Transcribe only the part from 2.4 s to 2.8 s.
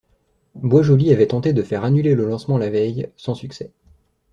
la